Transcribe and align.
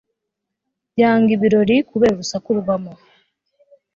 Yanga 1.01 1.29
ibirori 1.35 1.75
kubera 1.89 2.11
urusaku 2.15 2.47
rubamo 2.57 2.93